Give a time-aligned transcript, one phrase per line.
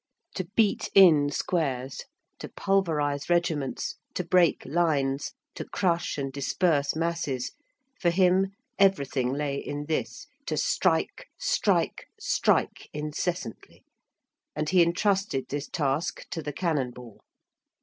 [0.33, 2.05] To beat in squares,
[2.39, 8.47] to pulverize regiments, to break lines, to crush and disperse masses,—for him
[8.79, 16.51] everything lay in this, to strike, strike, strike incessantly,—and he intrusted this task to the
[16.53, 17.21] cannon ball.